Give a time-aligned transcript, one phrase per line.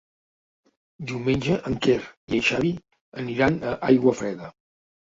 [1.11, 2.73] Diumenge en Quer i en Xavi
[3.25, 4.57] aniran a Aiguafreda.